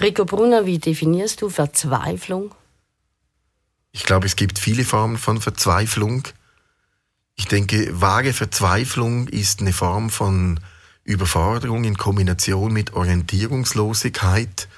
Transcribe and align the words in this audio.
Rico 0.00 0.26
Brunner, 0.26 0.66
wie 0.66 0.78
definierst 0.78 1.40
du 1.40 1.48
Verzweiflung? 1.48 2.54
Ich 3.92 4.04
glaube, 4.04 4.26
es 4.26 4.36
gibt 4.36 4.58
viele 4.58 4.84
Formen 4.84 5.16
von 5.16 5.40
Verzweiflung. 5.40 6.24
Ich 7.34 7.46
denke, 7.46 7.98
vage 7.98 8.34
Verzweiflung 8.34 9.28
ist 9.28 9.60
eine 9.60 9.72
Form 9.72 10.10
von 10.10 10.60
Überforderung 11.02 11.84
in 11.84 11.96
Kombination 11.96 12.72
mit 12.72 12.92
Orientierungslosigkeit, 12.92 14.68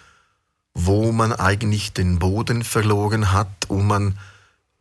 wo 0.74 1.10
man 1.10 1.32
eigentlich 1.32 1.92
den 1.92 2.20
Boden 2.20 2.62
verloren 2.62 3.32
hat 3.32 3.48
und 3.66 3.88
man, 3.88 4.18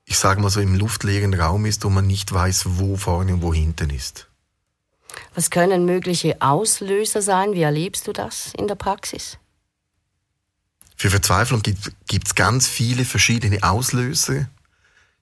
ich 0.06 0.20
sage 0.20 0.40
mal 0.42 0.52
so, 0.52 0.60
im 0.60 0.76
luftleeren 0.76 1.34
Raum 1.34 1.66
ist 1.66 1.84
und 1.84 1.96
man 1.96 2.06
nicht 2.06 2.32
weiß, 2.32 2.78
wo 2.78 2.96
vorne 2.96 3.34
und 3.34 3.42
wo 3.42 3.54
hinten 3.54 3.90
ist. 3.90 4.28
Was 5.34 5.50
können 5.50 5.86
mögliche 5.86 6.42
Auslöser 6.42 7.24
sein? 7.24 7.54
Wie 7.54 7.64
erlebst 7.64 8.08
du 8.08 8.14
das 8.14 8.54
in 8.56 8.68
der 8.68 8.76
Praxis? 8.76 9.40
Für 11.00 11.12
Verzweiflung 11.12 11.62
gibt 11.62 12.28
es 12.28 12.34
ganz 12.34 12.68
viele 12.68 13.06
verschiedene 13.06 13.62
Auslöser. 13.62 14.48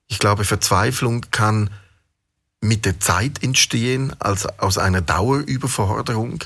Ich 0.08 0.18
glaube, 0.18 0.44
Verzweiflung 0.44 1.26
kann 1.30 1.68
mit 2.62 2.86
der 2.86 2.98
Zeit 2.98 3.42
entstehen, 3.42 4.18
als 4.18 4.46
aus 4.58 4.78
einer 4.78 5.02
Dauerüberforderung, 5.02 6.42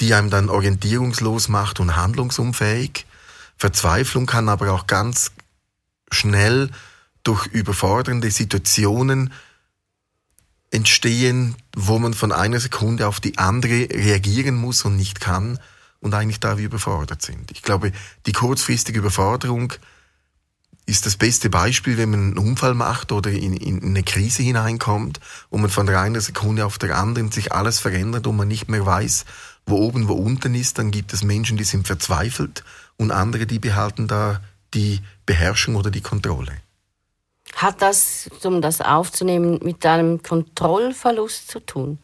die 0.00 0.14
einem 0.14 0.30
dann 0.30 0.48
orientierungslos 0.48 1.48
macht 1.48 1.80
und 1.80 1.96
handlungsunfähig. 1.96 3.04
Verzweiflung 3.58 4.24
kann 4.24 4.48
aber 4.48 4.72
auch 4.72 4.86
ganz 4.86 5.32
schnell 6.10 6.70
durch 7.24 7.46
überfordernde 7.48 8.30
Situationen 8.30 9.34
entstehen, 10.70 11.56
wo 11.76 11.98
man 11.98 12.14
von 12.14 12.32
einer 12.32 12.58
Sekunde 12.58 13.06
auf 13.06 13.20
die 13.20 13.36
andere 13.36 13.88
reagieren 13.90 14.56
muss 14.56 14.86
und 14.86 14.96
nicht 14.96 15.20
kann 15.20 15.58
und 16.02 16.12
eigentlich 16.14 16.40
da 16.40 16.58
wie 16.58 16.64
überfordert 16.64 17.22
sind. 17.22 17.50
Ich 17.52 17.62
glaube, 17.62 17.92
die 18.26 18.32
kurzfristige 18.32 18.98
Überforderung 18.98 19.72
ist 20.84 21.06
das 21.06 21.16
beste 21.16 21.48
Beispiel, 21.48 21.96
wenn 21.96 22.10
man 22.10 22.20
einen 22.20 22.38
Unfall 22.38 22.74
macht 22.74 23.12
oder 23.12 23.30
in, 23.30 23.56
in 23.56 23.82
eine 23.82 24.02
Krise 24.02 24.42
hineinkommt 24.42 25.20
und 25.48 25.62
man 25.62 25.70
von 25.70 25.86
der 25.86 26.00
einen 26.00 26.20
Sekunde 26.20 26.66
auf 26.66 26.76
der 26.76 26.98
anderen 26.98 27.30
sich 27.30 27.52
alles 27.52 27.78
verändert 27.78 28.26
und 28.26 28.36
man 28.36 28.48
nicht 28.48 28.68
mehr 28.68 28.84
weiß, 28.84 29.24
wo 29.64 29.76
oben, 29.76 30.08
wo 30.08 30.14
unten 30.14 30.56
ist, 30.56 30.78
dann 30.78 30.90
gibt 30.90 31.12
es 31.12 31.22
Menschen, 31.22 31.56
die 31.56 31.64
sind 31.64 31.86
verzweifelt 31.86 32.64
und 32.96 33.12
andere, 33.12 33.46
die 33.46 33.60
behalten 33.60 34.08
da 34.08 34.40
die 34.74 35.00
Beherrschung 35.24 35.76
oder 35.76 35.92
die 35.92 36.00
Kontrolle. 36.00 36.52
Hat 37.54 37.80
das, 37.80 38.28
um 38.42 38.60
das 38.60 38.80
aufzunehmen, 38.80 39.60
mit 39.62 39.86
einem 39.86 40.20
Kontrollverlust 40.22 41.48
zu 41.48 41.60
tun? 41.60 41.98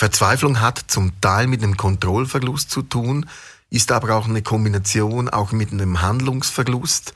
Verzweiflung 0.00 0.62
hat 0.62 0.82
zum 0.86 1.20
Teil 1.20 1.46
mit 1.46 1.62
einem 1.62 1.76
Kontrollverlust 1.76 2.70
zu 2.70 2.80
tun, 2.80 3.28
ist 3.68 3.92
aber 3.92 4.16
auch 4.16 4.26
eine 4.26 4.40
Kombination 4.40 5.28
auch 5.28 5.52
mit 5.52 5.72
einem 5.72 6.00
Handlungsverlust. 6.00 7.12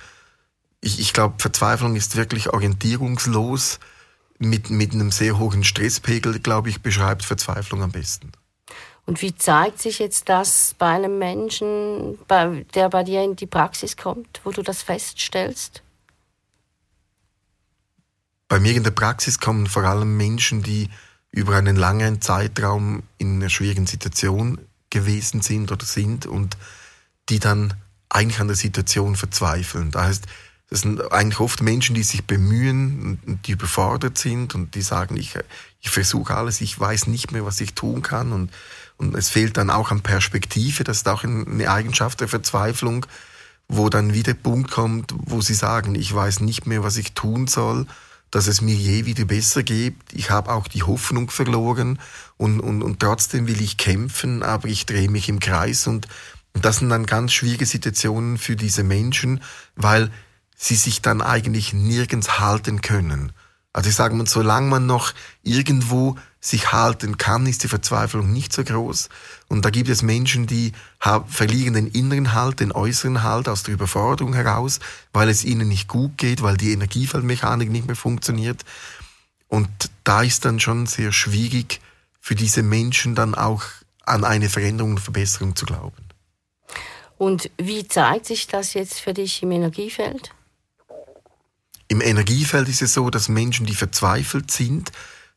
Ich, 0.83 1.01
ich 1.01 1.15
glaube, 1.15 1.37
Verzweiflung 1.39 1.97
ist 1.97 2.15
wirklich 2.15 2.51
orientierungslos. 2.51 3.81
Mit, 4.39 4.69
mit 4.69 4.93
einem 4.93 5.11
sehr 5.13 5.39
hohen 5.39 5.65
Stresspegel, 5.65 6.41
glaube 6.41 6.69
ich, 6.69 6.83
beschreibt 6.83 7.25
Verzweiflung 7.25 7.83
am 7.83 7.91
besten. 7.91 8.33
Und 9.07 9.23
wie 9.23 9.35
zeigt 9.35 9.81
sich 9.81 9.99
jetzt 9.99 10.29
das 10.29 10.75
bei 10.79 10.91
einem 10.91 11.19
Menschen, 11.19 12.19
der 12.29 12.91
bei 12.91 13.03
dir 13.03 13.25
in 13.25 13.35
die 13.35 13.47
Praxis 13.47 13.97
kommt, 13.97 14.43
wo 14.45 14.51
du 14.51 14.61
das 14.61 14.83
feststellst? 14.83 15.83
Bei 18.47 18.61
mir 18.61 18.75
in 18.75 18.85
der 18.85 18.91
Praxis 18.91 19.41
kommen 19.41 19.69
vor 19.69 19.85
allem 19.85 20.19
Menschen, 20.19 20.63
die 20.63 20.91
über 21.35 21.57
einen 21.57 21.75
langen 21.75 22.21
Zeitraum 22.21 23.03
in 23.19 23.35
einer 23.35 23.51
schwierigen 23.51 23.89
Situation 23.89 24.59
gewesen 24.89 25.41
sind 25.41 25.73
oder 25.73 25.85
sind 25.85 26.27
und 26.27 26.57
die 27.29 27.41
dann 27.41 27.75
eigentlich 28.09 28.39
an 28.39 28.47
der 28.47 28.57
Situation 28.57 29.17
verzweifeln. 29.17 29.91
Das 29.91 30.03
heißt, 30.03 30.27
das 30.71 30.83
sind 30.83 31.13
eigentlich 31.13 31.41
oft 31.41 31.61
Menschen, 31.61 31.97
die 31.97 32.05
sich 32.05 32.25
bemühen 32.25 33.19
und 33.27 33.47
die 33.49 33.53
überfordert 33.53 34.17
sind 34.17 34.55
und 34.55 34.77
die 34.77 34.83
sagen, 34.83 35.17
ich, 35.17 35.37
ich 35.81 35.91
versuche 35.91 36.37
alles, 36.37 36.61
ich 36.61 36.79
weiß 36.79 37.09
nicht 37.09 37.33
mehr, 37.33 37.45
was 37.45 37.61
ich 37.61 37.75
tun 37.75 38.03
kann 38.03 38.33
und, 38.33 38.53
und 38.97 39.17
es 39.17 39.29
fehlt 39.29 39.57
dann 39.57 39.71
auch 39.71 39.91
an 39.91 40.03
Perspektive. 40.03 40.85
Das 40.85 40.99
ist 40.99 41.09
auch 41.09 41.25
eine 41.25 41.69
Eigenschaft 41.69 42.21
der 42.21 42.29
Verzweiflung, 42.29 43.07
wo 43.67 43.89
dann 43.89 44.15
wieder 44.15 44.35
der 44.35 44.41
Punkt 44.41 44.71
kommt, 44.71 45.13
wo 45.17 45.41
sie 45.41 45.55
sagen, 45.55 45.97
ich 45.97 46.15
weiß 46.15 46.41
nicht 46.41 46.69
mehr, 46.69 46.85
was 46.85 46.97
ich 46.97 47.13
tun 47.13 47.49
soll 47.49 47.87
dass 48.35 48.49
es 48.49 48.61
mir 48.61 48.75
je 48.75 49.07
wieder 49.07 49.25
besser 49.25 49.63
geht. 49.63 49.95
Ich 50.13 50.31
habe 50.31 50.53
auch 50.53 50.67
die 50.67 50.83
Hoffnung 50.83 51.31
verloren 51.31 52.01
und, 52.37 52.59
und, 52.59 52.83
und 52.83 52.99
trotzdem 52.99 53.47
will 53.47 53.61
ich 53.63 53.77
kämpfen, 53.77 54.43
aber 54.43 54.67
ich 54.67 54.87
drehe 54.87 55.09
mich 55.09 55.29
im 55.29 55.39
Kreis 55.39 55.87
und, 55.87 56.09
und 56.53 56.65
das 56.65 56.79
sind 56.79 56.89
dann 56.89 57.07
ganz 57.07 57.33
schwierige 57.33 57.65
Situationen 57.65 58.37
für 58.37 58.57
diese 58.57 58.83
Menschen, 58.83 59.41
weil 59.77 60.11
sie 60.57 60.75
sich 60.75 61.01
dann 61.01 61.23
eigentlich 61.23 61.73
nirgends 61.75 62.41
halten 62.41 62.81
können. 62.81 63.31
Also 63.75 63.91
ich 63.91 63.97
sage 63.97 64.15
mal, 64.15 64.27
solange 64.27 64.69
man 64.69 64.87
noch 64.87 65.13
irgendwo 65.43 66.17
sich 66.41 66.73
halten 66.73 67.19
kann, 67.19 67.45
ist 67.47 67.65
die 67.65 67.69
Verzweiflung 67.69 68.33
nicht 68.33 68.53
so 68.53 68.63
groß. 68.63 69.09
Und 69.49 69.65
da 69.65 69.71
gibt 69.71 69.89
es 69.89 70.03
Menschen, 70.03 70.47
die 70.47 70.73
verlieren 71.27 71.75
den 71.75 71.89
inneren 71.89 72.35
Halt, 72.35 72.61
den 72.61 72.71
äußeren 72.71 73.25
Halt 73.25 73.49
aus 73.49 73.65
der 73.65 73.75
Überforderung 73.75 74.33
heraus, 74.33 74.79
weil 75.13 75.29
es 75.29 75.45
ihnen 75.45 75.69
nicht 75.69 75.89
gut 75.89 76.17
geht, 76.19 76.41
weil 76.41 76.57
die 76.57 76.73
Energiefeldmechanik 76.73 77.69
nicht 77.69 77.89
mehr 77.89 77.97
funktioniert. 77.97 78.65
Und 79.49 79.69
da 80.05 80.23
ist 80.23 80.45
dann 80.45 80.61
schon 80.61 80.87
sehr 80.87 81.11
schwierig 81.11 81.81
für 82.21 82.37
diese 82.37 82.63
Menschen 82.63 83.17
dann 83.17 83.35
auch 83.35 83.65
an 84.05 84.25
eine 84.25 84.49
Veränderung 84.49 84.93
und 84.93 85.01
Verbesserung 85.01 85.57
zu 85.57 85.67
glauben. 85.67 85.97
Und 87.19 87.51
wie 87.59 87.89
zeigt 87.89 88.27
sich 88.27 88.47
das 88.47 88.75
jetzt 88.75 89.01
für 89.01 89.15
dich 89.15 89.43
im 89.43 89.51
Energiefeld? 89.51 90.31
Im 91.89 92.01
Energiefeld 92.01 92.69
ist 92.69 92.83
es 92.83 92.95
so, 92.95 93.11
dass 93.11 93.29
Menschen, 93.29 93.67
die 93.67 93.75
verzweifelt 93.75 94.51
sind, 94.51 94.91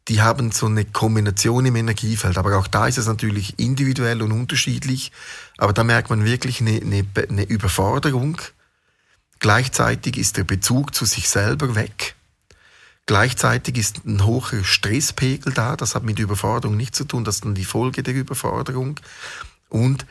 die 0.08 0.22
haben 0.22 0.52
so 0.52 0.68
eine 0.68 0.86
Kombination 0.86 1.66
im 1.66 1.76
Energiefeld. 1.76 2.38
Aber 2.38 2.58
auch 2.58 2.68
da 2.68 2.88
ist 2.88 2.98
es 2.98 3.08
natürlich 3.08 3.60
individuell 3.60 4.22
und 4.22 4.32
unterschiedlich. 4.32 5.12
Aber 5.58 5.74
da 5.74 5.84
merkt 5.84 6.10
man 6.10 6.24
wirklich 6.24 6.62
eine, 6.62 6.80
eine, 6.82 7.06
eine 7.30 7.44
Überforderung. 7.44 8.42
Gleichzeitig 9.40 10.18
ist 10.18 10.38
der 10.38 10.46
Bezug 10.46 10.96
zu 10.96 11.06
sich 11.06 11.28
selber 11.28 11.76
weg. 11.76 12.16
Gleichzeitig 13.06 13.78
ist 13.78 14.06
ein 14.06 14.26
hoher 14.26 14.64
Stresspegel 14.64 15.54
da. 15.54 15.76
Das 15.76 15.96
hat 15.96 16.04
mit 16.04 16.20
Überforderung 16.20 16.78
nichts 16.78 16.98
zu 16.98 17.04
tun. 17.04 17.26
Das 17.26 17.36
ist 17.36 17.46
dann 17.46 17.56
die 17.56 17.66
Folge 17.66 18.04
der 18.04 18.14
Überforderung. 18.14 19.00
Und 19.70 20.06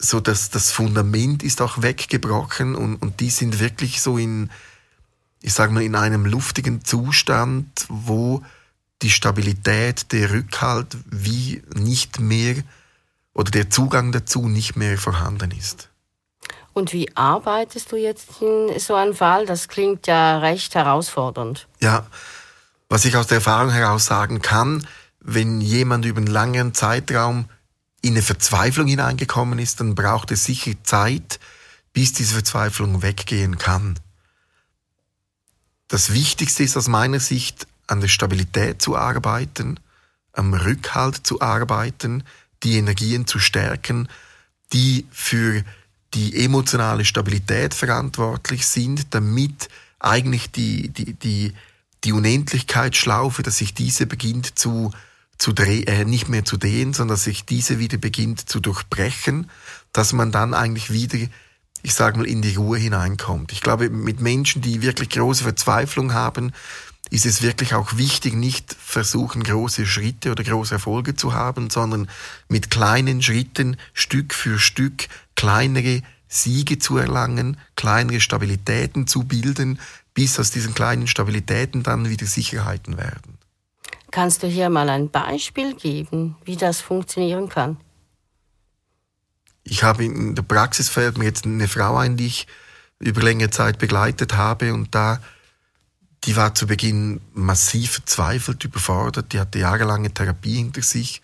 so 0.00 0.18
dass 0.18 0.50
das 0.50 0.72
Fundament 0.72 1.42
ist 1.42 1.60
auch 1.60 1.82
weggebrochen 1.82 2.74
und, 2.74 2.96
und 2.96 3.20
die 3.20 3.28
sind 3.28 3.60
wirklich 3.60 4.00
so 4.00 4.16
in, 4.16 4.50
ich 5.42 5.52
sage 5.52 5.72
mal, 5.72 5.82
in 5.82 5.94
einem 5.94 6.26
luftigen 6.26 6.84
Zustand, 6.84 7.86
wo 7.88 8.42
die 9.02 9.10
Stabilität, 9.10 10.12
der 10.12 10.30
Rückhalt 10.30 10.96
wie 11.06 11.62
nicht 11.74 12.20
mehr 12.20 12.56
oder 13.32 13.50
der 13.50 13.70
Zugang 13.70 14.12
dazu 14.12 14.48
nicht 14.48 14.76
mehr 14.76 14.98
vorhanden 14.98 15.50
ist. 15.52 15.88
Und 16.72 16.92
wie 16.92 17.14
arbeitest 17.16 17.90
du 17.92 17.96
jetzt 17.96 18.28
in 18.40 18.78
so 18.78 18.94
einem 18.94 19.14
Fall? 19.14 19.46
Das 19.46 19.68
klingt 19.68 20.06
ja 20.06 20.38
recht 20.38 20.74
herausfordernd. 20.74 21.66
Ja, 21.80 22.06
was 22.88 23.04
ich 23.04 23.16
aus 23.16 23.26
der 23.26 23.36
Erfahrung 23.36 23.70
heraus 23.70 24.06
sagen 24.06 24.42
kann, 24.42 24.86
wenn 25.20 25.60
jemand 25.60 26.04
über 26.04 26.18
einen 26.18 26.26
langen 26.26 26.74
Zeitraum 26.74 27.46
in 28.02 28.14
eine 28.14 28.22
Verzweiflung 28.22 28.86
hineingekommen 28.86 29.58
ist, 29.58 29.80
dann 29.80 29.94
braucht 29.94 30.30
es 30.30 30.44
sicher 30.44 30.72
Zeit, 30.82 31.38
bis 31.92 32.12
diese 32.12 32.34
Verzweiflung 32.34 33.02
weggehen 33.02 33.58
kann. 33.58 33.98
Das 35.90 36.12
Wichtigste 36.12 36.62
ist 36.62 36.76
aus 36.76 36.86
meiner 36.86 37.18
Sicht, 37.18 37.66
an 37.88 38.00
der 38.00 38.06
Stabilität 38.06 38.80
zu 38.80 38.96
arbeiten, 38.96 39.80
am 40.32 40.54
Rückhalt 40.54 41.26
zu 41.26 41.40
arbeiten, 41.40 42.22
die 42.62 42.76
Energien 42.76 43.26
zu 43.26 43.40
stärken, 43.40 44.08
die 44.72 45.04
für 45.10 45.64
die 46.14 46.44
emotionale 46.44 47.04
Stabilität 47.04 47.74
verantwortlich 47.74 48.68
sind, 48.68 49.12
damit 49.14 49.68
eigentlich 49.98 50.52
die, 50.52 50.90
die, 50.90 51.14
die, 51.14 51.54
die 52.04 52.12
Unendlichkeitsschlaufe, 52.12 53.42
dass 53.42 53.58
sich 53.58 53.74
diese 53.74 54.06
beginnt 54.06 54.56
zu, 54.56 54.92
zu 55.38 55.52
drehen, 55.52 55.88
äh, 55.88 56.04
nicht 56.04 56.28
mehr 56.28 56.44
zu 56.44 56.56
drehen, 56.56 56.92
sondern 56.94 57.16
dass 57.16 57.24
sich 57.24 57.46
diese 57.46 57.80
wieder 57.80 57.98
beginnt 57.98 58.48
zu 58.48 58.60
durchbrechen, 58.60 59.50
dass 59.92 60.12
man 60.12 60.30
dann 60.30 60.54
eigentlich 60.54 60.92
wieder 60.92 61.18
ich 61.82 61.94
sage 61.94 62.18
mal, 62.18 62.26
in 62.26 62.42
die 62.42 62.54
Ruhe 62.54 62.78
hineinkommt. 62.78 63.52
Ich 63.52 63.60
glaube, 63.60 63.90
mit 63.90 64.20
Menschen, 64.20 64.62
die 64.62 64.82
wirklich 64.82 65.10
große 65.10 65.44
Verzweiflung 65.44 66.12
haben, 66.14 66.52
ist 67.10 67.26
es 67.26 67.42
wirklich 67.42 67.74
auch 67.74 67.96
wichtig, 67.96 68.34
nicht 68.34 68.74
versuchen, 68.78 69.42
große 69.42 69.86
Schritte 69.86 70.30
oder 70.30 70.44
große 70.44 70.74
Erfolge 70.74 71.16
zu 71.16 71.34
haben, 71.34 71.70
sondern 71.70 72.08
mit 72.48 72.70
kleinen 72.70 73.20
Schritten 73.22 73.76
Stück 73.92 74.32
für 74.34 74.58
Stück 74.58 75.08
kleinere 75.34 76.02
Siege 76.28 76.78
zu 76.78 76.96
erlangen, 76.98 77.56
kleinere 77.74 78.20
Stabilitäten 78.20 79.08
zu 79.08 79.24
bilden, 79.24 79.80
bis 80.14 80.38
aus 80.38 80.52
diesen 80.52 80.74
kleinen 80.74 81.08
Stabilitäten 81.08 81.82
dann 81.82 82.08
wieder 82.08 82.26
Sicherheiten 82.26 82.96
werden. 82.96 83.38
Kannst 84.12 84.42
du 84.42 84.46
hier 84.46 84.70
mal 84.70 84.88
ein 84.88 85.10
Beispiel 85.10 85.74
geben, 85.74 86.36
wie 86.44 86.56
das 86.56 86.80
funktionieren 86.80 87.48
kann? 87.48 87.76
Ich 89.70 89.84
habe 89.84 90.04
in 90.04 90.34
der 90.34 90.42
Praxis 90.42 90.88
fällt 90.88 91.16
mir 91.16 91.26
jetzt 91.26 91.46
eine 91.46 91.68
Frau 91.68 91.96
ein, 91.96 92.16
die 92.16 92.26
ich 92.26 92.48
über 92.98 93.22
längere 93.22 93.50
Zeit 93.50 93.78
begleitet 93.78 94.36
habe 94.36 94.74
und 94.74 94.94
da 94.94 95.20
die 96.24 96.36
war 96.36 96.54
zu 96.54 96.66
Beginn 96.66 97.20
massiv 97.32 97.92
verzweifelt, 97.92 98.64
überfordert, 98.64 99.32
die 99.32 99.40
hatte 99.40 99.60
jahrelange 99.60 100.12
Therapie 100.12 100.56
hinter 100.56 100.82
sich, 100.82 101.22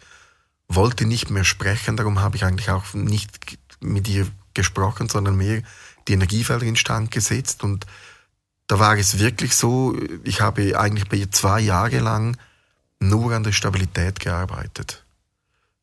wollte 0.69 1.05
nicht 1.05 1.29
mehr 1.29 1.45
sprechen, 1.45 1.97
darum 1.97 2.21
habe 2.21 2.37
ich 2.37 2.45
eigentlich 2.45 2.71
auch 2.71 2.95
nicht 2.95 3.59
mit 3.81 4.09
ihr 4.09 4.27
gesprochen, 4.55 5.09
sondern 5.09 5.37
mehr 5.37 5.63
die 6.09 6.15
Energiefelder 6.15 6.65
in 6.65 6.77
Stand 6.77 7.11
gesetzt. 7.11 7.63
Und 7.63 7.85
da 8.69 8.79
war 8.79 8.97
es 8.97 9.19
wirklich 9.19 9.55
so, 9.55 9.95
ich 10.25 10.41
habe 10.41 10.79
eigentlich 10.79 11.09
bei 11.09 11.17
ihr 11.17 11.31
zwei 11.31 11.61
Jahre 11.61 11.99
lang 11.99 12.37
nur 13.01 13.33
an 13.33 13.43
der 13.43 13.53
Stabilität 13.53 14.21
gearbeitet. 14.21 15.05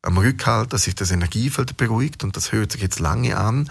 Am 0.04 0.18
Rückhalt, 0.18 0.72
dass 0.72 0.84
sich 0.84 0.94
das 0.94 1.10
Energiefeld 1.10 1.76
beruhigt 1.76 2.24
und 2.24 2.36
das 2.36 2.52
hört 2.52 2.72
sich 2.72 2.82
jetzt 2.82 3.00
lange 3.00 3.36
an, 3.36 3.70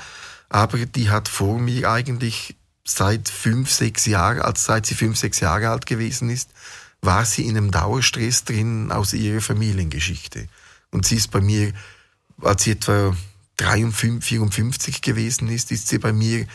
aber 0.49 0.85
die 0.85 1.09
hat 1.09 1.27
vor 1.27 1.59
mir 1.59 1.89
eigentlich 1.91 2.55
seit 2.85 3.29
fünf, 3.29 3.71
sechs 3.71 4.05
Jahren, 4.05 4.41
als 4.41 4.65
seit 4.65 4.85
sie 4.85 4.95
fünf, 4.95 5.17
sechs 5.17 5.39
Jahre 5.39 5.69
alt 5.69 5.85
gewesen 5.85 6.29
ist, 6.29 6.49
war 7.01 7.25
sie 7.25 7.45
in 7.45 7.57
einem 7.57 7.71
Dauerstress 7.71 8.45
drin 8.45 8.91
aus 8.91 9.13
ihrer 9.13 9.41
Familiengeschichte. 9.41 10.47
Und 10.91 11.05
sie 11.05 11.15
ist 11.15 11.31
bei 11.31 11.41
mir, 11.41 11.73
als 12.41 12.63
sie 12.63 12.71
etwa 12.71 13.15
53, 13.57 14.23
54 14.23 15.01
gewesen 15.01 15.49
ist, 15.49 15.71
ist 15.71 15.87
sie 15.87 15.99
bei 15.99 16.13
mir 16.13 16.45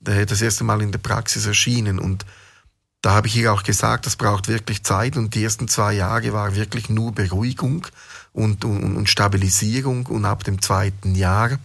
das 0.00 0.42
erste 0.42 0.64
Mal 0.64 0.82
in 0.82 0.92
der 0.92 0.98
Praxis 0.98 1.46
erschienen. 1.46 1.98
Und 1.98 2.26
da 3.04 3.12
habe 3.12 3.26
ich 3.26 3.36
ihr 3.36 3.52
auch 3.52 3.64
gesagt, 3.64 4.06
das 4.06 4.16
braucht 4.16 4.48
wirklich 4.48 4.82
Zeit. 4.82 5.18
Und 5.18 5.34
die 5.34 5.44
ersten 5.44 5.68
zwei 5.68 5.92
Jahre 5.92 6.32
war 6.32 6.56
wirklich 6.56 6.88
nur 6.88 7.12
Beruhigung 7.12 7.86
und, 8.32 8.64
und, 8.64 8.96
und 8.96 9.10
Stabilisierung. 9.10 10.06
Und 10.06 10.24
ab 10.24 10.42
dem 10.44 10.62
zweiten 10.62 11.14
Jahr 11.14 11.58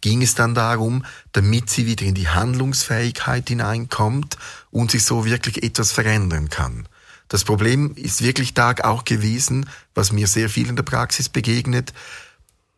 ging 0.00 0.22
es 0.22 0.34
dann 0.34 0.54
darum, 0.54 1.04
damit 1.32 1.68
sie 1.68 1.84
wieder 1.84 2.06
in 2.06 2.14
die 2.14 2.30
Handlungsfähigkeit 2.30 3.46
hineinkommt 3.50 4.38
und 4.70 4.92
sich 4.92 5.04
so 5.04 5.26
wirklich 5.26 5.62
etwas 5.62 5.92
verändern 5.92 6.48
kann. 6.48 6.88
Das 7.28 7.44
Problem 7.44 7.94
ist 7.94 8.22
wirklich 8.22 8.54
da 8.54 8.74
auch 8.82 9.04
gewesen, 9.04 9.68
was 9.94 10.10
mir 10.10 10.26
sehr 10.26 10.48
viel 10.48 10.70
in 10.70 10.76
der 10.76 10.84
Praxis 10.84 11.28
begegnet, 11.28 11.92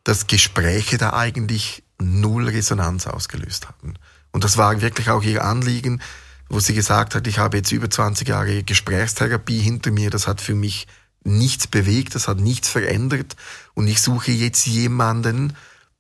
dass 0.03 0.27
Gespräche 0.27 0.99
da 0.99 1.13
eigentlich 1.13 1.85
null 2.01 2.49
Resonanz 2.49 3.07
ausgelöst 3.07 3.69
hatten. 3.69 3.95
Und 4.33 4.43
das 4.43 4.57
war 4.57 4.81
wirklich 4.81 5.11
auch 5.11 5.23
ihr 5.23 5.45
Anliegen, 5.45 6.03
wo 6.49 6.61
sie 6.61 6.75
gesagt 6.75 7.15
hat, 7.15 7.27
ich 7.27 7.39
habe 7.39 7.57
jetzt 7.57 7.73
über 7.73 7.91
20 7.91 8.29
Jahre 8.29 8.63
Gesprächstherapie 8.63 9.61
hinter 9.61 9.91
mir, 9.91 10.11
das 10.11 10.27
hat 10.27 10.41
für 10.41 10.55
mich 10.55 10.87
nichts 11.25 11.67
bewegt, 11.67 12.15
das 12.15 12.29
hat 12.29 12.39
nichts 12.39 12.69
verändert 12.69 13.37
und 13.75 13.89
ich 13.89 14.01
suche 14.01 14.31
jetzt 14.31 14.67
jemanden, 14.67 15.55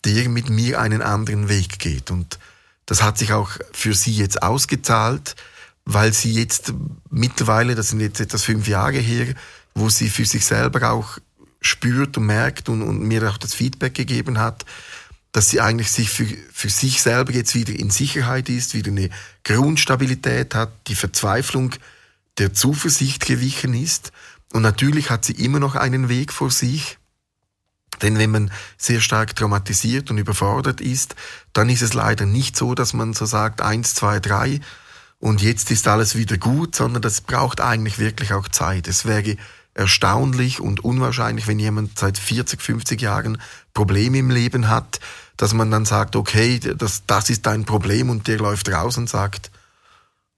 der 0.04 0.28
mit 0.28 0.48
mir 0.48 0.80
einen 0.80 1.02
anderen 1.02 1.48
Weg 1.48 1.78
geht. 1.78 2.10
Und 2.10 2.38
das 2.86 3.02
hat 3.02 3.18
sich 3.18 3.32
auch 3.32 3.50
für 3.72 3.94
sie 3.94 4.12
jetzt 4.12 4.42
ausgezahlt, 4.42 5.34
weil 5.84 6.12
sie 6.12 6.32
jetzt 6.32 6.72
mittlerweile, 7.10 7.74
das 7.74 7.88
sind 7.88 8.00
jetzt 8.00 8.20
etwas 8.20 8.44
fünf 8.44 8.68
Jahre 8.68 8.98
her, 8.98 9.34
wo 9.74 9.88
sie 9.88 10.08
für 10.08 10.24
sich 10.24 10.46
selber 10.46 10.90
auch 10.90 11.18
spürt 11.60 12.16
und 12.16 12.26
merkt 12.26 12.68
und, 12.68 12.82
und 12.82 13.02
mir 13.02 13.28
auch 13.28 13.38
das 13.38 13.54
Feedback 13.54 13.94
gegeben 13.94 14.38
hat, 14.38 14.64
dass 15.36 15.50
sie 15.50 15.60
eigentlich 15.60 15.92
sich 15.92 16.08
für, 16.08 16.26
für 16.50 16.70
sich 16.70 17.02
selber 17.02 17.30
jetzt 17.30 17.54
wieder 17.54 17.74
in 17.74 17.90
Sicherheit 17.90 18.48
ist, 18.48 18.72
wieder 18.72 18.90
eine 18.90 19.10
Grundstabilität 19.44 20.54
hat, 20.54 20.70
die 20.86 20.94
Verzweiflung 20.94 21.74
der 22.38 22.54
Zuversicht 22.54 23.26
gewichen 23.26 23.74
ist. 23.74 24.12
Und 24.54 24.62
natürlich 24.62 25.10
hat 25.10 25.26
sie 25.26 25.34
immer 25.34 25.60
noch 25.60 25.74
einen 25.74 26.08
Weg 26.08 26.32
vor 26.32 26.50
sich, 26.50 26.96
denn 28.00 28.16
wenn 28.16 28.30
man 28.30 28.50
sehr 28.78 29.02
stark 29.02 29.36
traumatisiert 29.36 30.10
und 30.10 30.16
überfordert 30.16 30.80
ist, 30.80 31.16
dann 31.52 31.68
ist 31.68 31.82
es 31.82 31.92
leider 31.92 32.24
nicht 32.24 32.56
so, 32.56 32.74
dass 32.74 32.94
man 32.94 33.12
so 33.12 33.26
sagt, 33.26 33.60
eins, 33.60 33.94
zwei, 33.94 34.20
drei 34.20 34.60
und 35.18 35.42
jetzt 35.42 35.70
ist 35.70 35.86
alles 35.86 36.16
wieder 36.16 36.38
gut, 36.38 36.74
sondern 36.74 37.02
das 37.02 37.20
braucht 37.20 37.60
eigentlich 37.60 37.98
wirklich 37.98 38.32
auch 38.32 38.48
Zeit. 38.48 38.88
Es 38.88 39.04
wäre 39.04 39.36
erstaunlich 39.74 40.60
und 40.60 40.82
unwahrscheinlich, 40.82 41.46
wenn 41.46 41.58
jemand 41.58 41.98
seit 41.98 42.16
40, 42.16 42.62
50 42.62 43.02
Jahren 43.02 43.36
Probleme 43.74 44.16
im 44.16 44.30
Leben 44.30 44.70
hat, 44.70 45.00
dass 45.36 45.52
man 45.52 45.70
dann 45.70 45.84
sagt, 45.84 46.16
okay, 46.16 46.58
das, 46.58 47.04
das 47.06 47.30
ist 47.30 47.46
dein 47.46 47.64
Problem 47.64 48.10
und 48.10 48.26
der 48.26 48.38
läuft 48.38 48.68
raus 48.70 48.96
und 48.96 49.08
sagt, 49.08 49.50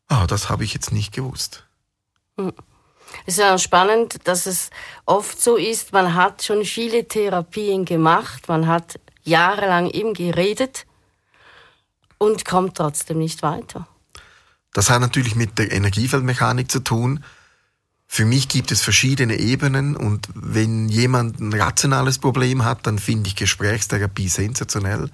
ah, 0.09 0.27
das 0.27 0.49
habe 0.49 0.65
ich 0.65 0.75
jetzt 0.75 0.93
nicht 0.93 1.13
gewusst. 1.13 1.65
Hm. 2.37 2.53
Es 3.27 3.35
ist 3.35 3.41
ja 3.41 3.59
spannend, 3.59 4.19
dass 4.25 4.47
es 4.47 4.71
oft 5.07 5.41
so 5.41 5.57
ist, 5.57 5.93
man 5.93 6.15
hat 6.15 6.43
schon 6.43 6.65
viele 6.65 7.09
Therapien 7.09 7.85
gemacht, 7.85 8.49
man 8.49 8.67
hat 8.67 9.01
jahrelang 9.25 9.89
eben 9.89 10.15
geredet 10.15 10.87
und 12.19 12.45
kommt 12.45 12.77
trotzdem 12.77 13.19
nicht 13.19 13.43
weiter. 13.43 13.89
Das 14.73 14.91
hat 14.91 15.01
natürlich 15.01 15.35
mit 15.35 15.59
der 15.59 15.73
Energiefeldmechanik 15.73 16.71
zu 16.71 16.81
tun. 16.81 17.25
Für 18.11 18.25
mich 18.25 18.49
gibt 18.49 18.73
es 18.73 18.81
verschiedene 18.81 19.39
Ebenen 19.39 19.95
und 19.95 20.29
wenn 20.35 20.89
jemand 20.89 21.39
ein 21.41 21.53
rationales 21.53 22.19
Problem 22.19 22.65
hat, 22.65 22.87
dann 22.87 22.99
finde 22.99 23.29
ich 23.29 23.37
Gesprächstherapie 23.37 24.29
sensationell. 24.29 25.11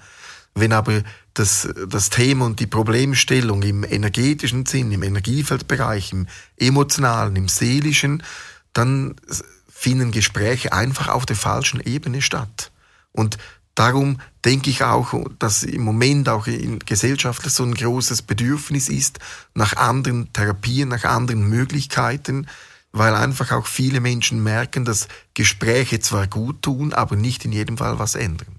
Wenn 0.55 0.71
aber 0.71 1.03
das, 1.33 1.67
das 1.89 2.09
Thema 2.09 2.45
und 2.45 2.61
die 2.61 2.67
Problemstellung 2.67 3.61
im 3.63 3.83
energetischen 3.83 4.65
Sinn, 4.65 4.93
im 4.93 5.03
Energiefeldbereich, 5.03 6.13
im 6.13 6.27
emotionalen, 6.55 7.35
im 7.35 7.49
seelischen, 7.49 8.23
dann 8.71 9.15
finden 9.67 10.11
Gespräche 10.11 10.71
einfach 10.71 11.09
auf 11.09 11.25
der 11.25 11.35
falschen 11.35 11.81
Ebene 11.81 12.21
statt. 12.21 12.71
Und 13.11 13.37
darum 13.75 14.21
denke 14.45 14.69
ich 14.69 14.83
auch, 14.83 15.13
dass 15.37 15.63
im 15.63 15.83
Moment 15.83 16.29
auch 16.29 16.47
in 16.47 16.79
Gesellschaft 16.79 17.43
so 17.51 17.63
ein 17.63 17.75
großes 17.75 18.21
Bedürfnis 18.21 18.87
ist 18.87 19.19
nach 19.53 19.75
anderen 19.75 20.31
Therapien, 20.31 20.87
nach 20.87 21.03
anderen 21.03 21.49
Möglichkeiten, 21.49 22.47
weil 22.95 23.13
einfach 23.13 23.51
auch 23.51 23.67
viele 23.67 23.99
Menschen 23.99 24.41
merken, 24.41 24.85
dass 24.85 25.09
Gespräche 25.33 25.99
zwar 25.99 26.27
gut 26.27 26.61
tun, 26.61 26.93
aber 26.93 27.17
nicht 27.17 27.43
in 27.43 27.51
jedem 27.51 27.77
Fall 27.77 27.99
was 27.99 28.15
ändern. 28.15 28.57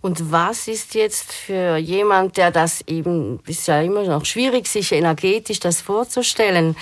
Und 0.00 0.32
was 0.32 0.66
ist 0.66 0.94
jetzt 0.94 1.32
für 1.32 1.76
jemand, 1.76 2.36
der 2.36 2.50
das 2.50 2.82
eben, 2.88 3.38
ist 3.46 3.68
ja 3.68 3.80
immer 3.80 4.02
noch 4.04 4.24
schwierig, 4.24 4.66
sich 4.66 4.90
energetisch 4.90 5.60
das 5.60 5.80
vorzustellen, 5.80 6.76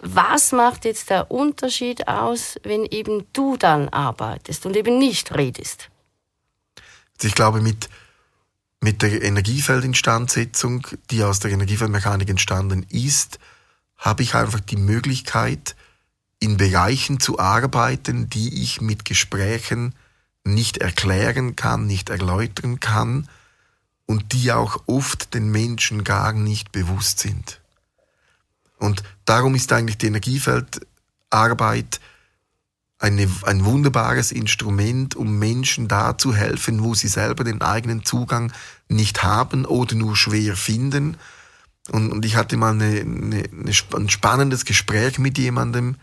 was 0.00 0.52
macht 0.52 0.86
jetzt 0.86 1.10
der 1.10 1.30
Unterschied 1.30 2.08
aus, 2.08 2.58
wenn 2.62 2.86
eben 2.86 3.26
du 3.34 3.58
dann 3.58 3.90
arbeitest 3.90 4.64
und 4.64 4.76
eben 4.76 4.98
nicht 4.98 5.36
redest? 5.36 5.90
Also 7.18 7.28
ich 7.28 7.34
glaube, 7.34 7.60
mit, 7.60 7.90
mit 8.80 9.02
der 9.02 9.22
Energiefeldinstandsetzung, 9.22 10.86
die 11.10 11.22
aus 11.22 11.40
der 11.40 11.50
Energiefeldmechanik 11.50 12.30
entstanden 12.30 12.86
ist, 12.88 13.38
habe 13.98 14.22
ich 14.22 14.34
einfach 14.34 14.60
die 14.60 14.78
Möglichkeit, 14.78 15.76
in 16.40 16.56
Bereichen 16.56 17.20
zu 17.20 17.38
arbeiten, 17.38 18.28
die 18.28 18.62
ich 18.62 18.80
mit 18.80 19.04
Gesprächen 19.04 19.94
nicht 20.42 20.78
erklären 20.78 21.54
kann, 21.54 21.86
nicht 21.86 22.08
erläutern 22.08 22.80
kann 22.80 23.28
und 24.06 24.32
die 24.32 24.50
auch 24.50 24.82
oft 24.86 25.34
den 25.34 25.50
Menschen 25.50 26.02
gar 26.02 26.32
nicht 26.32 26.72
bewusst 26.72 27.20
sind. 27.20 27.60
Und 28.78 29.02
darum 29.26 29.54
ist 29.54 29.72
eigentlich 29.72 29.98
die 29.98 30.06
Energiefeldarbeit 30.06 32.00
eine, 32.98 33.28
ein 33.44 33.64
wunderbares 33.64 34.32
Instrument, 34.32 35.14
um 35.14 35.38
Menschen 35.38 35.88
da 35.88 36.16
zu 36.16 36.34
helfen, 36.34 36.82
wo 36.82 36.94
sie 36.94 37.08
selber 37.08 37.44
den 37.44 37.60
eigenen 37.62 38.04
Zugang 38.04 38.52
nicht 38.88 39.22
haben 39.22 39.66
oder 39.66 39.94
nur 39.94 40.16
schwer 40.16 40.56
finden. 40.56 41.16
Und, 41.90 42.12
und 42.12 42.24
ich 42.24 42.36
hatte 42.36 42.56
mal 42.56 42.72
eine, 42.72 43.00
eine, 43.00 43.44
ein 43.94 44.08
spannendes 44.08 44.64
Gespräch 44.64 45.18
mit 45.18 45.38
jemandem, 45.38 45.96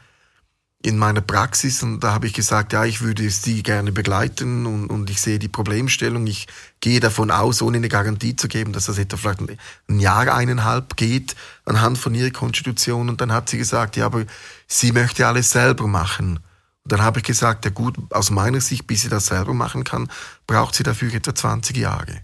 in 0.84 0.98
meiner 0.98 1.22
Praxis 1.22 1.82
und 1.82 2.02
da 2.02 2.14
habe 2.14 2.28
ich 2.28 2.34
gesagt, 2.34 2.72
ja, 2.72 2.86
ich 2.86 3.02
würde 3.02 3.30
Sie 3.30 3.64
gerne 3.64 3.92
begleiten 3.92 4.66
und, 4.68 4.88
und 4.88 5.10
ich 5.10 5.20
sehe 5.20 5.40
die 5.40 5.48
Problemstellung. 5.48 6.28
Ich 6.28 6.48
gehe 6.82 7.00
davon 7.00 7.32
aus, 7.32 7.62
ohne 7.62 7.78
eine 7.78 7.90
Garantie 7.90 8.36
zu 8.36 8.48
geben, 8.48 8.74
dass 8.74 8.86
das 8.86 9.00
etwa 9.00 9.18
vielleicht 9.18 9.42
ein 9.90 10.00
Jahr, 10.00 10.34
eineinhalb 10.34 10.96
geht 10.96 11.36
anhand 11.66 11.98
von 11.98 12.14
Ihrer 12.14 12.30
Konstitution. 12.30 13.10
Und 13.10 13.22
dann 13.22 13.32
hat 13.32 13.50
sie 13.50 13.58
gesagt, 13.58 13.98
ja, 13.98 14.06
aber 14.06 14.26
sie 14.68 14.92
möchte 14.92 15.26
alles 15.26 15.50
selber 15.50 15.88
machen. 15.88 16.38
Und 16.84 16.92
dann 16.92 17.02
habe 17.02 17.20
ich 17.20 17.26
gesagt, 17.26 17.66
ja 17.66 17.72
gut, 17.72 17.98
aus 18.12 18.30
meiner 18.30 18.62
Sicht, 18.62 18.86
bis 18.86 19.02
sie 19.02 19.10
das 19.10 19.26
selber 19.26 19.54
machen 19.54 19.84
kann, 19.84 20.10
braucht 20.46 20.76
sie 20.76 20.84
dafür 20.84 21.14
etwa 21.14 21.34
20 21.34 21.76
Jahre. 21.76 22.22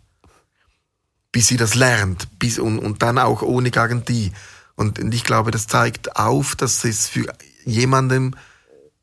Bis 1.31 1.47
sie 1.47 1.57
das 1.57 1.73
lernt 1.73 2.27
bis, 2.37 2.59
und, 2.59 2.77
und 2.77 3.01
dann 3.01 3.17
auch 3.17 3.41
ohne 3.41 3.71
Garantie. 3.71 4.31
Und, 4.75 4.99
und 4.99 5.13
ich 5.13 5.23
glaube, 5.23 5.49
das 5.51 5.67
zeigt 5.67 6.15
auf, 6.15 6.55
dass 6.55 6.85
es 6.85 7.09
für 7.09 7.25
jemandem 7.65 8.35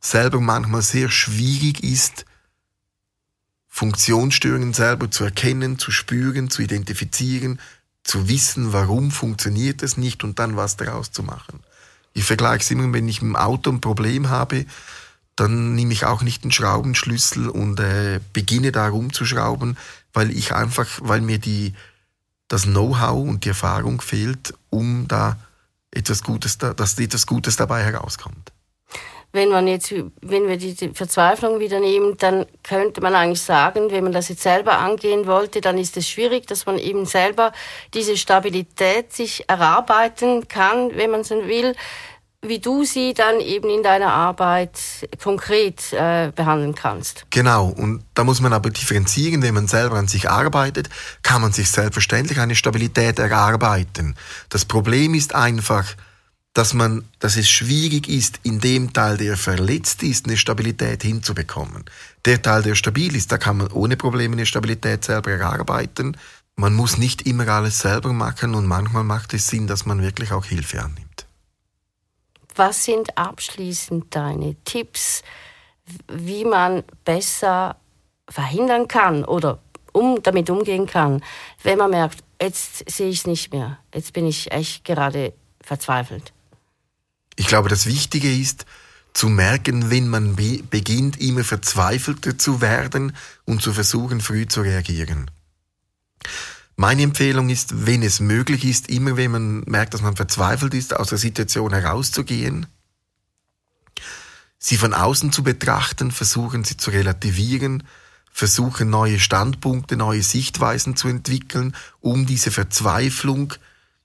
selber 0.00 0.40
manchmal 0.40 0.82
sehr 0.82 1.10
schwierig 1.10 1.82
ist, 1.82 2.24
Funktionsstörungen 3.68 4.74
selber 4.74 5.10
zu 5.10 5.24
erkennen, 5.24 5.78
zu 5.78 5.90
spüren, 5.90 6.50
zu 6.50 6.62
identifizieren, 6.62 7.60
zu 8.02 8.28
wissen, 8.28 8.72
warum 8.72 9.10
funktioniert 9.10 9.82
es 9.82 9.96
nicht 9.96 10.24
und 10.24 10.38
dann 10.38 10.56
was 10.56 10.76
daraus 10.76 11.12
zu 11.12 11.22
machen. 11.22 11.60
Ich 12.12 12.24
vergleiche 12.24 12.64
es 12.64 12.70
immer, 12.70 12.92
wenn 12.92 13.08
ich 13.08 13.22
im 13.22 13.36
Auto 13.36 13.70
ein 13.70 13.80
Problem 13.80 14.28
habe, 14.28 14.66
dann 15.36 15.74
nehme 15.74 15.92
ich 15.92 16.04
auch 16.04 16.22
nicht 16.22 16.42
einen 16.42 16.52
Schraubenschlüssel 16.52 17.48
und 17.48 17.78
äh, 17.80 18.20
beginne 18.32 18.72
da 18.72 18.88
rumzuschrauben, 18.88 19.78
weil 20.12 20.30
ich 20.30 20.52
einfach, 20.52 20.86
weil 21.00 21.20
mir 21.20 21.38
die, 21.38 21.74
das 22.48 22.64
Know-how 22.64 23.26
und 23.26 23.44
die 23.44 23.50
Erfahrung 23.50 24.00
fehlt, 24.00 24.52
um 24.70 25.06
da 25.08 25.38
etwas 25.92 26.22
Gutes, 26.22 26.58
dass 26.58 26.98
etwas 26.98 27.26
Gutes 27.26 27.56
dabei 27.56 27.82
herauskommt. 27.82 28.52
Wenn 29.32 29.50
man 29.50 29.68
jetzt, 29.68 29.94
wenn 30.22 30.48
wir 30.48 30.56
die 30.56 30.74
Verzweiflung 30.92 31.60
wieder 31.60 31.78
nehmen, 31.78 32.16
dann 32.16 32.46
könnte 32.64 33.00
man 33.00 33.14
eigentlich 33.14 33.42
sagen, 33.42 33.92
wenn 33.92 34.02
man 34.02 34.12
das 34.12 34.28
jetzt 34.28 34.42
selber 34.42 34.78
angehen 34.78 35.28
wollte, 35.28 35.60
dann 35.60 35.78
ist 35.78 35.96
es 35.96 36.08
schwierig, 36.08 36.48
dass 36.48 36.66
man 36.66 36.78
eben 36.78 37.06
selber 37.06 37.52
diese 37.94 38.16
Stabilität 38.16 39.12
sich 39.12 39.48
erarbeiten 39.48 40.48
kann, 40.48 40.96
wenn 40.96 41.12
man 41.12 41.22
so 41.22 41.46
will, 41.46 41.76
wie 42.42 42.58
du 42.58 42.84
sie 42.84 43.12
dann 43.12 43.40
eben 43.40 43.68
in 43.68 43.82
deiner 43.82 44.12
Arbeit 44.12 44.78
konkret 45.22 45.92
äh, 45.92 46.32
behandeln 46.34 46.74
kannst. 46.74 47.26
Genau, 47.30 47.66
und 47.66 48.02
da 48.14 48.24
muss 48.24 48.40
man 48.40 48.52
aber 48.54 48.70
differenzieren, 48.70 49.42
wenn 49.42 49.54
man 49.54 49.68
selber 49.68 49.96
an 49.96 50.08
sich 50.08 50.30
arbeitet, 50.30 50.88
kann 51.22 51.42
man 51.42 51.52
sich 51.52 51.70
selbstverständlich 51.70 52.40
eine 52.40 52.54
Stabilität 52.54 53.18
erarbeiten. 53.18 54.16
Das 54.48 54.64
Problem 54.64 55.12
ist 55.14 55.34
einfach, 55.34 55.84
dass 56.54 56.72
man, 56.72 57.04
dass 57.18 57.36
es 57.36 57.48
schwierig 57.48 58.08
ist, 58.08 58.40
in 58.42 58.58
dem 58.58 58.92
Teil, 58.92 59.18
der 59.18 59.36
verletzt 59.36 60.02
ist, 60.02 60.26
eine 60.26 60.36
Stabilität 60.36 61.02
hinzubekommen. 61.02 61.84
Der 62.24 62.40
Teil, 62.42 62.62
der 62.62 62.74
stabil 62.74 63.14
ist, 63.14 63.30
da 63.30 63.38
kann 63.38 63.58
man 63.58 63.68
ohne 63.68 63.96
Probleme 63.96 64.34
eine 64.34 64.46
Stabilität 64.46 65.04
selber 65.04 65.30
erarbeiten. 65.30 66.16
Man 66.56 66.74
muss 66.74 66.98
nicht 66.98 67.22
immer 67.22 67.46
alles 67.48 67.78
selber 67.78 68.12
machen 68.12 68.54
und 68.54 68.66
manchmal 68.66 69.04
macht 69.04 69.32
es 69.34 69.46
Sinn, 69.46 69.66
dass 69.66 69.86
man 69.86 70.02
wirklich 70.02 70.32
auch 70.32 70.44
Hilfe 70.44 70.82
annimmt. 70.82 71.09
Was 72.54 72.84
sind 72.84 73.16
abschließend 73.16 74.14
deine 74.14 74.56
Tipps, 74.64 75.22
wie 76.08 76.44
man 76.44 76.82
besser 77.04 77.76
verhindern 78.28 78.88
kann 78.88 79.24
oder 79.24 79.60
um, 79.92 80.22
damit 80.22 80.50
umgehen 80.50 80.86
kann, 80.86 81.22
wenn 81.62 81.78
man 81.78 81.90
merkt, 81.90 82.22
jetzt 82.40 82.88
sehe 82.88 83.08
ich 83.08 83.20
es 83.20 83.26
nicht 83.26 83.52
mehr, 83.52 83.78
jetzt 83.94 84.12
bin 84.12 84.26
ich 84.26 84.52
echt 84.52 84.84
gerade 84.84 85.32
verzweifelt? 85.60 86.32
Ich 87.36 87.46
glaube, 87.46 87.68
das 87.68 87.86
Wichtige 87.86 88.32
ist, 88.32 88.66
zu 89.12 89.28
merken, 89.28 89.90
wenn 89.90 90.08
man 90.08 90.36
be 90.36 90.62
beginnt, 90.62 91.20
immer 91.20 91.42
verzweifelter 91.42 92.38
zu 92.38 92.60
werden 92.60 93.16
und 93.44 93.62
zu 93.62 93.72
versuchen, 93.72 94.20
früh 94.20 94.46
zu 94.46 94.60
reagieren. 94.60 95.30
Meine 96.80 97.02
Empfehlung 97.02 97.50
ist, 97.50 97.84
wenn 97.84 98.02
es 98.02 98.20
möglich 98.20 98.64
ist, 98.64 98.88
immer 98.88 99.18
wenn 99.18 99.32
man 99.32 99.60
merkt, 99.66 99.92
dass 99.92 100.00
man 100.00 100.16
verzweifelt 100.16 100.72
ist, 100.72 100.96
aus 100.96 101.10
der 101.10 101.18
Situation 101.18 101.74
herauszugehen, 101.74 102.68
sie 104.56 104.78
von 104.78 104.94
außen 104.94 105.30
zu 105.30 105.42
betrachten, 105.42 106.10
versuchen 106.10 106.64
sie 106.64 106.78
zu 106.78 106.90
relativieren, 106.90 107.82
versuchen 108.32 108.88
neue 108.88 109.20
Standpunkte, 109.20 109.98
neue 109.98 110.22
Sichtweisen 110.22 110.96
zu 110.96 111.08
entwickeln, 111.08 111.76
um 112.00 112.24
diese 112.24 112.50
Verzweiflung 112.50 113.52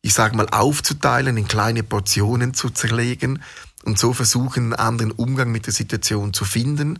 ich 0.01 0.13
sage 0.13 0.36
mal, 0.36 0.50
aufzuteilen, 0.50 1.38
in 1.38 1.48
kleine 1.48 1.82
Portionen 1.82 2.53
zu 2.53 2.70
zerlegen 2.70 3.41
und 3.86 3.98
so 3.98 4.12
versuchen, 4.12 4.65
einen 4.65 4.74
anderen 4.74 5.12
Umgang 5.12 5.50
mit 5.50 5.65
der 5.65 5.74
Situation 5.74 6.34
zu 6.34 6.44
finden. 6.44 7.00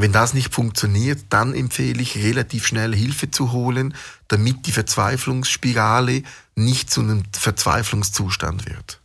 Wenn 0.00 0.12
das 0.12 0.32
nicht 0.32 0.54
funktioniert, 0.54 1.24
dann 1.30 1.52
empfehle 1.52 2.00
ich, 2.00 2.18
relativ 2.18 2.64
schnell 2.64 2.94
Hilfe 2.94 3.32
zu 3.32 3.50
holen, 3.50 3.94
damit 4.28 4.66
die 4.66 4.72
Verzweiflungsspirale 4.72 6.22
nicht 6.54 6.88
zu 6.88 7.00
einem 7.00 7.24
Verzweiflungszustand 7.32 8.66
wird. 8.66 9.00